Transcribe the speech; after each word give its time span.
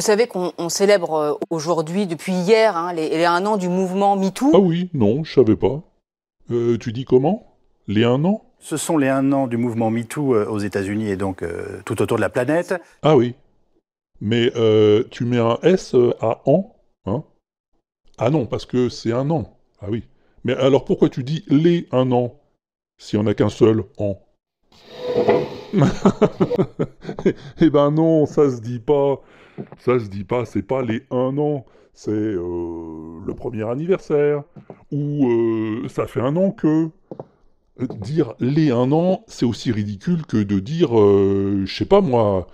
savez 0.00 0.26
qu'on 0.26 0.52
on 0.58 0.68
célèbre 0.68 1.12
euh, 1.14 1.34
aujourd'hui, 1.50 2.06
depuis 2.06 2.32
hier, 2.32 2.76
hein, 2.76 2.92
les, 2.92 3.08
les 3.10 3.24
un 3.24 3.46
an 3.46 3.56
du 3.56 3.68
mouvement 3.68 4.16
MeToo? 4.16 4.50
Ah 4.54 4.58
oui, 4.58 4.90
non, 4.94 5.24
je 5.24 5.34
savais 5.34 5.56
pas. 5.56 5.82
Euh, 6.50 6.78
tu 6.78 6.92
dis 6.92 7.04
comment? 7.04 7.56
Les 7.86 8.04
un 8.04 8.24
an? 8.24 8.42
Ce 8.58 8.76
sont 8.76 8.98
les 8.98 9.08
un 9.08 9.32
an 9.32 9.46
du 9.46 9.56
mouvement 9.56 9.90
MeToo 9.90 10.34
euh, 10.34 10.46
aux 10.46 10.58
États-Unis 10.58 11.08
et 11.08 11.16
donc 11.16 11.42
euh, 11.42 11.80
tout 11.84 12.02
autour 12.02 12.16
de 12.16 12.22
la 12.22 12.30
planète. 12.30 12.74
Ah 13.02 13.16
oui. 13.16 13.34
Mais 14.20 14.50
euh, 14.56 15.04
tu 15.10 15.24
mets 15.24 15.38
un 15.38 15.58
S 15.62 15.94
à 16.20 16.40
an 16.46 16.74
hein? 17.04 17.22
Ah 18.18 18.30
non, 18.30 18.46
parce 18.46 18.64
que 18.64 18.88
c'est 18.88 19.12
un 19.12 19.30
an. 19.30 19.58
Ah 19.80 19.86
oui. 19.90 20.04
Mais 20.42 20.54
alors 20.54 20.84
pourquoi 20.84 21.10
tu 21.10 21.22
dis 21.22 21.44
les 21.48 21.86
un 21.92 22.10
an 22.12 22.34
s'il 22.98 23.20
n'y 23.20 23.26
en 23.26 23.28
a 23.28 23.34
qu'un 23.34 23.50
seul 23.50 23.84
an? 23.98 24.18
Eh 27.60 27.70
ben 27.70 27.90
non, 27.90 28.26
ça 28.26 28.50
se 28.50 28.60
dit 28.60 28.78
pas. 28.78 29.20
Ça 29.78 29.98
se 29.98 30.06
dit 30.06 30.24
pas, 30.24 30.44
c'est 30.44 30.62
pas 30.62 30.82
les 30.82 31.02
un 31.10 31.36
an. 31.38 31.64
C'est 31.94 32.10
euh, 32.10 33.20
le 33.26 33.34
premier 33.34 33.68
anniversaire. 33.68 34.42
Ou 34.92 35.26
euh, 35.26 35.88
ça 35.88 36.06
fait 36.06 36.20
un 36.20 36.36
an 36.36 36.50
que. 36.50 36.90
Dire 38.00 38.34
les 38.40 38.70
un 38.70 38.90
an, 38.92 39.24
c'est 39.26 39.44
aussi 39.44 39.70
ridicule 39.70 40.24
que 40.24 40.38
de 40.38 40.60
dire, 40.60 40.98
euh, 40.98 41.64
je 41.66 41.74
sais 41.74 41.84
pas 41.84 42.00
moi, 42.00 42.46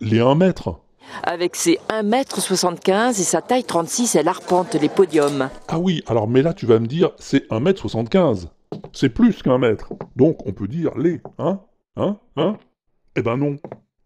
les 0.00 0.18
un 0.18 0.34
mètre. 0.34 0.80
Avec 1.22 1.54
ses 1.54 1.78
1m75 1.88 3.10
et 3.10 3.12
sa 3.24 3.40
taille 3.40 3.62
36, 3.62 4.16
elle 4.16 4.26
arpente 4.26 4.74
les 4.74 4.88
podiums. 4.88 5.48
Ah 5.68 5.78
oui, 5.78 6.02
alors 6.08 6.26
mais 6.26 6.42
là 6.42 6.54
tu 6.54 6.66
vas 6.66 6.80
me 6.80 6.88
dire, 6.88 7.12
c'est 7.18 7.48
1m75. 7.50 8.48
C'est 8.92 9.10
plus 9.10 9.42
qu'un 9.42 9.58
mètre. 9.58 9.92
Donc 10.16 10.44
on 10.44 10.52
peut 10.52 10.66
dire 10.66 10.96
les, 10.98 11.20
hein 11.38 11.60
Hein 11.98 12.16
Hein 12.36 12.56
Eh 13.16 13.22
ben 13.22 13.36
non. 13.36 13.56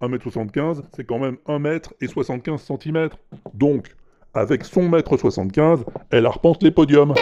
1m75, 0.01 0.83
c'est 0.97 1.05
quand 1.05 1.19
même 1.19 1.37
1 1.47 1.59
mètre 1.61 1.95
et 2.01 2.09
75 2.09 2.61
cm. 2.61 3.11
Donc, 3.55 3.95
avec 4.35 4.65
son 4.65 4.89
mètre 4.89 5.17
75, 5.17 5.85
elle 6.11 6.27
arpente 6.27 6.63
les 6.63 6.71
podiums. 6.71 7.15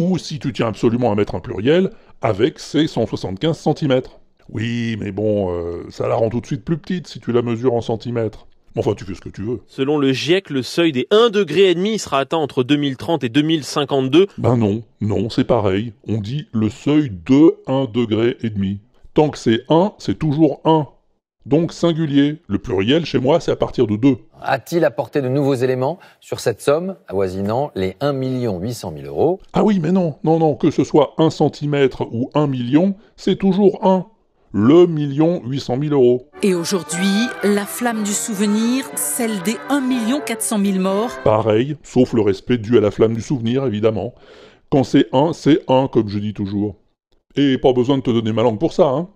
Ou 0.00 0.18
si 0.18 0.38
tu 0.38 0.52
tiens 0.52 0.66
absolument 0.68 1.12
à 1.12 1.14
mettre 1.14 1.34
un 1.34 1.40
pluriel, 1.40 1.90
avec 2.20 2.58
ses 2.58 2.86
175 2.88 3.56
cm. 3.56 4.02
Oui, 4.50 4.96
mais 5.00 5.12
bon, 5.12 5.54
euh, 5.54 5.84
ça 5.88 6.08
la 6.08 6.16
rend 6.16 6.28
tout 6.28 6.40
de 6.40 6.46
suite 6.46 6.64
plus 6.64 6.76
petite 6.76 7.06
si 7.06 7.20
tu 7.20 7.32
la 7.32 7.40
mesures 7.40 7.72
en 7.72 7.80
centimètres. 7.80 8.46
Enfin, 8.76 8.94
tu 8.94 9.04
fais 9.04 9.14
ce 9.14 9.20
que 9.20 9.28
tu 9.28 9.42
veux. 9.42 9.60
Selon 9.66 9.98
le 9.98 10.12
GIEC, 10.12 10.50
le 10.50 10.62
seuil 10.62 10.90
des 10.90 11.06
1,5 11.12 11.30
degré 11.30 11.70
et 11.70 11.74
demi 11.76 11.98
sera 12.00 12.18
atteint 12.18 12.38
entre 12.38 12.64
2030 12.64 13.22
et 13.22 13.28
2052. 13.28 14.26
Ben 14.36 14.56
non, 14.56 14.82
non, 15.00 15.30
c'est 15.30 15.44
pareil. 15.44 15.92
On 16.08 16.18
dit 16.18 16.48
le 16.52 16.68
seuil 16.68 17.10
de 17.24 17.54
1 17.68 17.84
degré 17.84 18.36
et 18.42 18.50
demi. 18.50 18.80
Tant 19.14 19.30
que 19.30 19.38
c'est 19.38 19.60
1, 19.68 19.92
c'est 19.98 20.18
toujours 20.18 20.60
1. 20.64 20.88
Donc 21.46 21.72
singulier. 21.72 22.42
Le 22.48 22.58
pluriel, 22.58 23.04
chez 23.04 23.20
moi, 23.20 23.38
c'est 23.38 23.52
à 23.52 23.56
partir 23.56 23.86
de 23.86 23.94
2. 23.94 24.16
A-t-il 24.42 24.84
apporté 24.84 25.22
de 25.22 25.28
nouveaux 25.28 25.54
éléments 25.54 26.00
sur 26.20 26.40
cette 26.40 26.60
somme 26.60 26.96
avoisinant 27.06 27.70
les 27.76 27.96
1 28.00 28.12
800 28.12 28.92
000 28.96 29.06
euros? 29.06 29.38
Ah 29.52 29.62
oui, 29.62 29.78
mais 29.80 29.92
non, 29.92 30.16
non, 30.24 30.40
non, 30.40 30.56
que 30.56 30.72
ce 30.72 30.82
soit 30.82 31.14
1 31.18 31.30
cm 31.30 31.90
ou 32.10 32.28
1 32.34 32.48
million, 32.48 32.96
c'est 33.16 33.36
toujours 33.36 33.86
1. 33.86 34.06
Le 34.50 34.88
million 34.88 35.42
800 35.44 35.78
000 35.80 35.94
euros. 35.94 36.28
Et 36.42 36.54
aujourd'hui, 36.54 37.28
la 37.44 37.66
flamme 37.66 38.02
du 38.02 38.12
souvenir, 38.12 38.84
celle 38.96 39.40
des 39.42 39.58
1 39.70 39.82
400 40.26 40.58
000 40.58 40.78
morts, 40.80 41.10
Pareil, 41.22 41.76
sauf 41.84 42.14
le 42.14 42.22
respect 42.22 42.58
dû 42.58 42.78
à 42.78 42.80
la 42.80 42.90
flamme 42.90 43.14
du 43.14 43.22
souvenir, 43.22 43.64
évidemment. 43.64 44.12
Quand 44.70 44.82
c'est 44.82 45.06
1, 45.12 45.32
c'est 45.34 45.60
1, 45.68 45.86
comme 45.86 46.08
je 46.08 46.18
dis 46.18 46.34
toujours. 46.34 46.74
Et 47.36 47.58
pas 47.58 47.72
besoin 47.72 47.98
de 47.98 48.02
te 48.02 48.10
donner 48.10 48.32
ma 48.32 48.42
langue 48.42 48.58
pour 48.58 48.72
ça, 48.72 48.88
hein. 48.88 49.08